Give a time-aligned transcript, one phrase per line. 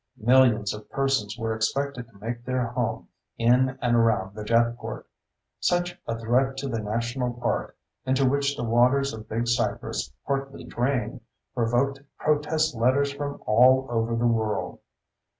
[0.17, 3.07] Millions of persons were expected to make their home
[3.37, 5.05] in and around the jetport.
[5.59, 10.63] Such a threat to the national park, into which the waters of Big Cypress partly
[10.63, 11.21] drain,
[11.53, 14.79] provoked protest letters from all over the world.